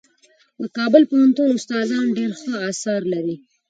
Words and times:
د 0.61 0.63
کابل 0.77 1.03
پوهنتون 1.09 1.49
استادان 1.57 2.05
ډېر 2.17 2.31
ښه 2.41 2.53
اثار 2.69 3.01
لري. 3.13 3.35